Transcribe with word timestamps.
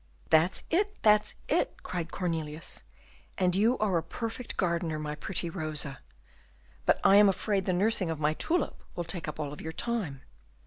"That's 0.31 0.63
it! 0.71 0.95
that's 1.03 1.35
it!" 1.47 1.75
cried 1.83 2.11
Cornelius; 2.11 2.81
"and 3.37 3.55
you 3.55 3.77
are 3.77 3.99
a 3.99 4.01
perfect 4.01 4.57
gardener, 4.57 4.97
my 4.97 5.13
pretty 5.13 5.47
Rosa. 5.47 5.99
But 6.87 6.99
I 7.03 7.17
am 7.17 7.29
afraid 7.29 7.65
the 7.65 7.73
nursing 7.73 8.09
of 8.09 8.19
my 8.19 8.33
tulip 8.33 8.81
will 8.95 9.03
take 9.03 9.27
up 9.27 9.39
all 9.39 9.61
your 9.61 9.71
time." 9.71 10.23